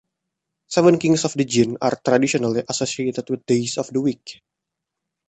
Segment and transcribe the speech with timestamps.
[0.67, 4.41] Seven kings of the Jinn are traditionally associated with days of the week.